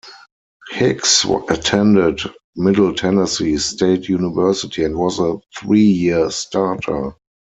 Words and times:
Hicks 0.71 1.23
attended 1.47 2.21
Middle 2.55 2.95
Tennessee 2.95 3.55
State 3.59 4.09
University 4.09 4.83
and 4.83 4.97
was 4.97 5.19
a 5.19 5.37
three-year 5.59 6.31
starter. 6.31 7.15